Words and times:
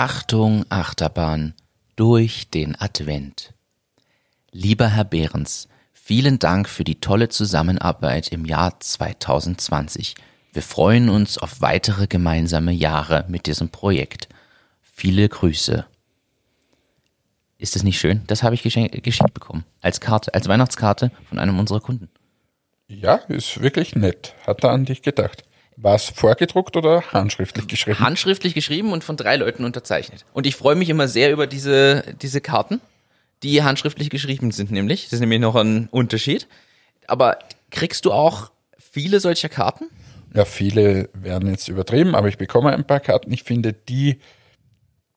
Achtung, 0.00 0.64
Achterbahn, 0.68 1.54
durch 1.96 2.50
den 2.50 2.80
Advent. 2.80 3.52
Lieber 4.52 4.86
Herr 4.86 5.02
Behrens, 5.02 5.66
vielen 5.92 6.38
Dank 6.38 6.68
für 6.68 6.84
die 6.84 7.00
tolle 7.00 7.30
Zusammenarbeit 7.30 8.28
im 8.28 8.44
Jahr 8.44 8.78
2020. 8.78 10.14
Wir 10.52 10.62
freuen 10.62 11.08
uns 11.08 11.36
auf 11.36 11.62
weitere 11.62 12.06
gemeinsame 12.06 12.70
Jahre 12.70 13.24
mit 13.26 13.46
diesem 13.46 13.70
Projekt. 13.70 14.28
Viele 14.82 15.28
Grüße. 15.28 15.84
Ist 17.58 17.74
es 17.74 17.82
nicht 17.82 17.98
schön? 17.98 18.22
Das 18.28 18.44
habe 18.44 18.54
ich 18.54 18.62
geschenkt, 18.62 19.02
geschenkt 19.02 19.34
bekommen. 19.34 19.64
Als 19.82 20.00
Karte, 20.00 20.32
als 20.32 20.46
Weihnachtskarte 20.46 21.10
von 21.28 21.40
einem 21.40 21.58
unserer 21.58 21.80
Kunden. 21.80 22.08
Ja, 22.86 23.16
ist 23.26 23.60
wirklich 23.60 23.96
nett. 23.96 24.36
Hat 24.46 24.62
er 24.62 24.70
an 24.70 24.84
dich 24.84 25.02
gedacht. 25.02 25.42
War 25.80 25.94
es 25.94 26.06
vorgedruckt 26.06 26.76
oder 26.76 27.04
handschriftlich 27.12 27.68
geschrieben? 27.68 28.00
Handschriftlich 28.00 28.54
geschrieben 28.54 28.92
und 28.92 29.04
von 29.04 29.16
drei 29.16 29.36
Leuten 29.36 29.64
unterzeichnet. 29.64 30.24
Und 30.32 30.44
ich 30.44 30.56
freue 30.56 30.74
mich 30.74 30.88
immer 30.88 31.06
sehr 31.06 31.30
über 31.30 31.46
diese, 31.46 32.02
diese 32.20 32.40
Karten, 32.40 32.80
die 33.44 33.62
handschriftlich 33.62 34.10
geschrieben 34.10 34.50
sind, 34.50 34.72
nämlich. 34.72 35.04
Das 35.04 35.12
ist 35.14 35.20
nämlich 35.20 35.38
noch 35.38 35.54
ein 35.54 35.88
Unterschied. 35.92 36.48
Aber 37.06 37.38
kriegst 37.70 38.04
du 38.04 38.12
auch 38.12 38.50
viele 38.76 39.20
solcher 39.20 39.48
Karten? 39.48 39.84
Ja, 40.34 40.44
viele 40.44 41.10
werden 41.14 41.48
jetzt 41.48 41.68
übertrieben, 41.68 42.16
aber 42.16 42.26
ich 42.26 42.38
bekomme 42.38 42.72
ein 42.72 42.84
paar 42.84 43.00
Karten. 43.00 43.32
Ich 43.32 43.44
finde 43.44 43.72
die, 43.72 44.18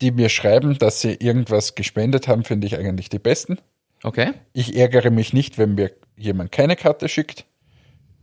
die 0.00 0.10
mir 0.10 0.30
schreiben, 0.30 0.78
dass 0.78 1.02
sie 1.02 1.12
irgendwas 1.14 1.74
gespendet 1.74 2.28
haben, 2.28 2.44
finde 2.44 2.66
ich 2.66 2.78
eigentlich 2.78 3.10
die 3.10 3.18
besten. 3.18 3.58
Okay. 4.02 4.32
Ich 4.54 4.74
ärgere 4.74 5.10
mich 5.10 5.34
nicht, 5.34 5.58
wenn 5.58 5.74
mir 5.74 5.92
jemand 6.16 6.50
keine 6.50 6.76
Karte 6.76 7.10
schickt. 7.10 7.44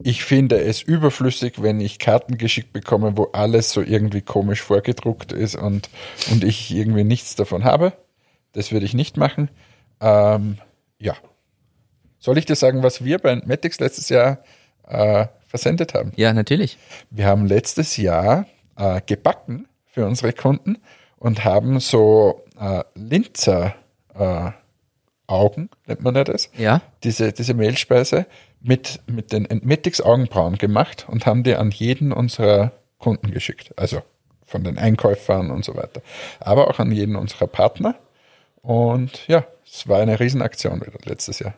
Ich 0.05 0.25
finde 0.25 0.59
es 0.59 0.81
überflüssig, 0.81 1.61
wenn 1.61 1.79
ich 1.79 1.97
Karten 1.97 2.37
geschickt 2.37 2.73
bekomme, 2.73 3.17
wo 3.17 3.29
alles 3.31 3.71
so 3.71 3.81
irgendwie 3.81 4.21
komisch 4.21 4.61
vorgedruckt 4.61 5.31
ist 5.31 5.55
und, 5.55 5.89
und 6.29 6.43
ich 6.43 6.71
irgendwie 6.71 7.05
nichts 7.05 7.35
davon 7.35 7.63
habe. 7.63 7.93
Das 8.51 8.73
würde 8.73 8.85
ich 8.85 8.93
nicht 8.93 9.15
machen. 9.15 9.49
Ähm, 10.01 10.57
ja. 10.99 11.15
Soll 12.19 12.37
ich 12.37 12.45
dir 12.45 12.55
sagen, 12.55 12.83
was 12.83 13.05
wir 13.05 13.17
bei 13.17 13.37
Matix 13.45 13.79
letztes 13.79 14.09
Jahr 14.09 14.43
äh, 14.87 15.27
versendet 15.47 15.93
haben? 15.93 16.11
Ja, 16.17 16.33
natürlich. 16.33 16.77
Wir 17.09 17.25
haben 17.27 17.45
letztes 17.45 17.95
Jahr 17.95 18.45
äh, 18.75 18.99
gebacken 19.05 19.69
für 19.85 20.05
unsere 20.05 20.33
Kunden 20.33 20.79
und 21.15 21.45
haben 21.45 21.79
so 21.79 22.43
äh, 22.59 22.83
Linzer 22.95 23.75
äh, 24.15 24.51
Augen, 25.27 25.69
nennt 25.85 26.01
man 26.03 26.15
ja 26.15 26.23
das? 26.23 26.49
Ja. 26.57 26.81
Diese, 27.03 27.31
diese 27.31 27.53
Mehlspeise 27.53 28.25
mit, 28.61 28.99
mit 29.07 29.31
den 29.31 29.45
Entmetics 29.45 30.01
Augenbrauen 30.01 30.57
gemacht 30.57 31.05
und 31.07 31.25
haben 31.25 31.43
die 31.43 31.55
an 31.55 31.71
jeden 31.71 32.11
unserer 32.11 32.71
Kunden 32.97 33.31
geschickt. 33.31 33.73
Also 33.77 34.01
von 34.45 34.63
den 34.63 34.77
Einkäufern 34.77 35.51
und 35.51 35.65
so 35.65 35.75
weiter. 35.75 36.01
Aber 36.39 36.69
auch 36.69 36.79
an 36.79 36.91
jeden 36.91 37.15
unserer 37.15 37.47
Partner. 37.47 37.95
Und 38.61 39.27
ja, 39.27 39.45
es 39.65 39.87
war 39.87 39.99
eine 39.99 40.19
Riesenaktion 40.19 40.81
wieder 40.81 40.99
letztes 41.05 41.39
Jahr. 41.39 41.55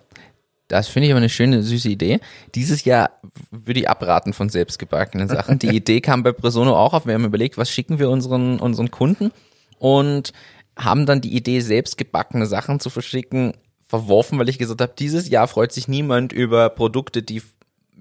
Das 0.67 0.87
finde 0.87 1.07
ich 1.07 1.11
aber 1.11 1.19
eine 1.19 1.29
schöne, 1.29 1.61
süße 1.61 1.89
Idee. 1.89 2.19
Dieses 2.55 2.85
Jahr 2.85 3.11
würde 3.51 3.81
ich 3.81 3.89
abraten 3.89 4.33
von 4.33 4.49
selbstgebackenen 4.49 5.27
Sachen. 5.27 5.59
Die 5.59 5.69
Idee 5.75 6.01
kam 6.01 6.23
bei 6.23 6.31
Presono 6.31 6.75
auch 6.75 6.93
auf. 6.93 7.05
Wir 7.05 7.13
haben 7.13 7.25
überlegt, 7.25 7.57
was 7.57 7.69
schicken 7.69 7.99
wir 7.99 8.09
unseren, 8.09 8.59
unseren 8.59 8.89
Kunden 8.89 9.31
und 9.77 10.33
haben 10.77 11.05
dann 11.05 11.21
die 11.21 11.35
Idee, 11.35 11.59
selbstgebackene 11.61 12.45
Sachen 12.45 12.79
zu 12.79 12.89
verschicken, 12.89 13.53
verworfen, 13.87 14.39
weil 14.39 14.49
ich 14.49 14.57
gesagt 14.57 14.81
habe, 14.81 14.93
dieses 14.97 15.29
Jahr 15.29 15.47
freut 15.47 15.71
sich 15.71 15.87
niemand 15.87 16.33
über 16.33 16.69
Produkte, 16.69 17.23
die 17.23 17.41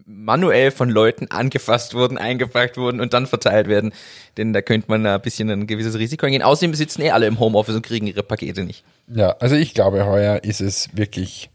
manuell 0.06 0.70
von 0.70 0.91
Leuten 0.91 1.28
angefasst 1.31 1.94
wurden, 1.94 2.19
eingepackt 2.19 2.77
wurden 2.77 3.00
und 3.00 3.14
dann 3.14 3.27
verteilt 3.27 3.69
werden. 3.69 3.93
Denn 4.37 4.53
da 4.53 4.60
könnte 4.60 4.91
man 4.91 5.06
ein 5.06 5.21
bisschen 5.22 5.50
ein 5.50 5.66
gewisses 5.66 5.99
Risiko 5.99 6.26
eingehen. 6.26 6.43
Außerdem 6.43 6.75
sitzen 6.75 7.03
eh 7.03 7.10
alle 7.10 7.26
im 7.26 7.38
Homeoffice 7.38 7.76
und 7.76 7.87
kriegen 7.87 8.06
ihre 8.06 8.22
Pakete 8.22 8.65
nicht. 8.65 8.84
Ja, 9.09 9.31
also 9.38 9.54
ich 9.54 9.75
glaube, 9.75 10.04
heuer 10.06 10.43
ist 10.43 10.60
es 10.60 10.88
wirklich 10.94 11.50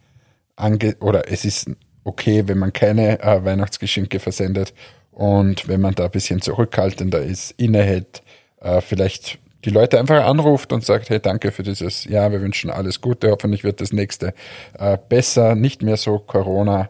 ange 0.55 0.95
oder 0.99 1.31
es 1.31 1.45
ist 1.45 1.69
okay, 2.03 2.47
wenn 2.47 2.57
man 2.57 2.73
keine 2.73 3.21
äh, 3.21 3.43
Weihnachtsgeschenke 3.43 4.19
versendet 4.19 4.73
und 5.11 5.67
wenn 5.67 5.81
man 5.81 5.95
da 5.95 6.05
ein 6.05 6.11
bisschen 6.11 6.41
zurückhaltender 6.41 7.21
ist, 7.21 7.51
innehält, 7.57 8.23
äh, 8.61 8.81
vielleicht 8.81 9.39
die 9.65 9.69
Leute 9.69 9.99
einfach 9.99 10.25
anruft 10.25 10.71
und 10.73 10.85
sagt, 10.85 11.09
hey, 11.09 11.19
danke 11.19 11.51
für 11.51 11.63
dieses 11.63 12.05
Jahr, 12.05 12.31
wir 12.31 12.41
wünschen 12.41 12.69
alles 12.69 13.01
Gute, 13.01 13.31
hoffentlich 13.31 13.63
wird 13.63 13.81
das 13.81 13.91
nächste 13.91 14.33
äh, 14.77 14.97
besser, 15.09 15.55
nicht 15.55 15.81
mehr 15.81 15.97
so 15.97 16.19
Corona 16.19 16.89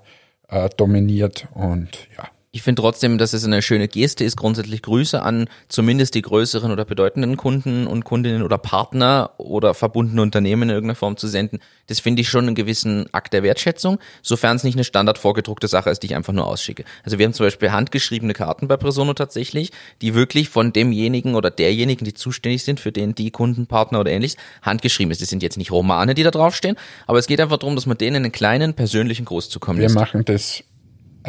äh, 0.49 0.69
dominiert 0.77 1.47
und 1.53 2.07
ja. 2.17 2.29
Ich 2.51 2.63
finde 2.63 2.81
trotzdem, 2.81 3.19
dass 3.19 3.33
es 3.33 3.45
eine 3.45 3.61
schöne 3.61 3.87
Geste 3.87 4.23
ist, 4.23 4.35
grundsätzlich 4.35 4.81
Grüße 4.81 5.21
an 5.21 5.47
zumindest 5.67 6.15
die 6.15 6.23
größeren 6.23 6.71
oder 6.71 6.83
bedeutenden 6.83 7.37
Kunden 7.37 7.85
und 7.85 8.05
Kundinnen 8.05 8.41
oder 8.41 8.57
Partner 8.57 9.29
oder 9.37 9.75
verbundene 9.75 10.23
Unternehmen 10.23 10.63
in 10.63 10.69
irgendeiner 10.69 10.95
Form 10.95 11.15
zu 11.15 11.27
senden. 11.27 11.59
Das 11.85 11.99
finde 11.99 12.21
ich 12.21 12.29
schon 12.29 12.47
einen 12.47 12.55
gewissen 12.55 13.05
Akt 13.13 13.33
der 13.33 13.43
Wertschätzung, 13.43 13.99
sofern 14.23 14.55
es 14.55 14.63
nicht 14.63 14.73
eine 14.73 14.83
standard 14.83 15.19
vorgedruckte 15.19 15.67
Sache 15.67 15.91
ist, 15.91 16.01
die 16.01 16.07
ich 16.07 16.15
einfach 16.15 16.33
nur 16.33 16.47
ausschicke. 16.47 16.85
Also 17.03 17.19
wir 17.19 17.27
haben 17.27 17.33
zum 17.33 17.45
Beispiel 17.45 17.71
handgeschriebene 17.71 18.33
Karten 18.33 18.67
bei 18.67 18.77
Presono 18.77 19.13
tatsächlich, 19.13 19.69
die 20.01 20.15
wirklich 20.15 20.49
von 20.49 20.73
demjenigen 20.73 21.35
oder 21.35 21.51
derjenigen, 21.51 22.03
die 22.03 22.15
zuständig 22.15 22.63
sind, 22.63 22.79
für 22.79 22.91
den 22.91 23.13
die 23.13 23.29
Kundenpartner 23.29 23.99
oder 23.99 24.09
ähnliches, 24.09 24.37
handgeschrieben 24.63 25.11
ist. 25.11 25.21
Das 25.21 25.29
sind 25.29 25.43
jetzt 25.43 25.57
nicht 25.57 25.71
Romane, 25.71 26.15
die 26.15 26.23
da 26.23 26.31
draufstehen, 26.31 26.77
aber 27.05 27.19
es 27.19 27.27
geht 27.27 27.39
einfach 27.41 27.57
darum, 27.57 27.75
dass 27.75 27.85
man 27.85 27.99
denen 27.99 28.15
einen 28.15 28.31
kleinen 28.31 28.73
persönlichen 28.73 29.25
Gruß 29.25 29.49
zukommen 29.49 29.79
lässt. 29.79 29.93
Wir 29.93 30.01
machen 30.01 30.25
das 30.25 30.63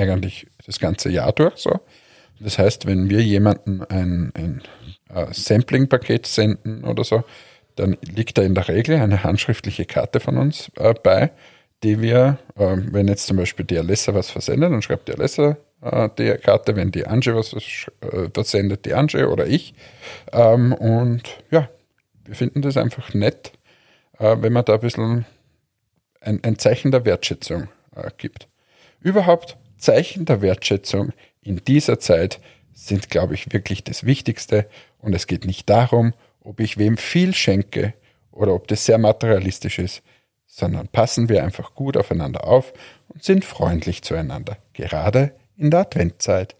eigentlich 0.09 0.47
das 0.65 0.78
ganze 0.78 1.11
Jahr 1.11 1.33
durch 1.33 1.56
so. 1.56 1.81
Das 2.41 2.59
heißt, 2.59 2.87
wenn 2.87 3.11
wir 3.11 3.21
jemandem 3.21 3.84
ein, 3.88 4.33
ein 4.34 4.62
äh, 5.15 5.27
Sampling-Paket 5.33 6.27
senden 6.27 6.84
oder 6.84 7.05
so, 7.05 7.25
dann 7.77 7.97
liegt 8.03 8.38
da 8.38 8.43
in 8.43 8.55
der 8.55 8.69
Regel 8.69 8.97
eine 8.97 9.22
handschriftliche 9.25 9.84
Karte 9.84 10.21
von 10.21 10.38
uns 10.38 10.71
äh, 10.77 10.94
bei, 10.94 11.31
die 11.83 12.00
wir, 12.00 12.38
äh, 12.56 12.77
wenn 12.77 13.09
jetzt 13.09 13.27
zum 13.27 13.37
Beispiel 13.37 13.65
die 13.65 13.78
Alessa 13.78 14.15
was 14.15 14.31
versendet, 14.31 14.72
dann 14.72 14.83
schreibt 14.83 15.09
die 15.09 15.12
Alessa 15.12 15.56
äh, 15.83 16.09
die 16.19 16.34
Karte, 16.37 16.77
wenn 16.77 16.91
die 16.91 17.06
Ange 17.06 17.34
was 17.37 17.53
äh, 17.53 18.28
versendet, 18.32 18.84
die 18.84 18.94
Ange 18.94 19.28
oder 19.28 19.47
ich. 19.47 19.75
Ähm, 20.32 20.72
und 20.72 21.22
ja, 21.50 21.69
wir 22.25 22.34
finden 22.34 22.62
das 22.62 22.77
einfach 22.77 23.15
nett, 23.15 23.53
äh, 24.19 24.37
wenn 24.41 24.53
man 24.53 24.65
da 24.65 24.75
ein 24.75 24.81
bisschen 24.81 25.25
ein, 26.21 26.41
ein 26.43 26.59
Zeichen 26.59 26.91
der 26.91 27.05
Wertschätzung 27.05 27.69
gibt. 28.19 28.47
Überhaupt 29.00 29.56
Zeichen 29.80 30.24
der 30.24 30.42
Wertschätzung 30.42 31.12
in 31.42 31.56
dieser 31.64 31.98
Zeit 31.98 32.41
sind, 32.72 33.10
glaube 33.10 33.34
ich, 33.34 33.52
wirklich 33.52 33.84
das 33.84 34.04
Wichtigste. 34.04 34.68
Und 34.98 35.14
es 35.14 35.26
geht 35.26 35.44
nicht 35.44 35.68
darum, 35.68 36.14
ob 36.41 36.60
ich 36.60 36.78
wem 36.78 36.96
viel 36.96 37.34
schenke 37.34 37.94
oder 38.30 38.54
ob 38.54 38.69
das 38.69 38.84
sehr 38.84 38.98
materialistisch 38.98 39.78
ist, 39.78 40.02
sondern 40.46 40.88
passen 40.88 41.28
wir 41.28 41.44
einfach 41.44 41.74
gut 41.74 41.96
aufeinander 41.96 42.46
auf 42.46 42.72
und 43.08 43.22
sind 43.22 43.44
freundlich 43.44 44.02
zueinander, 44.02 44.56
gerade 44.72 45.34
in 45.56 45.70
der 45.70 45.80
Adventzeit. 45.80 46.56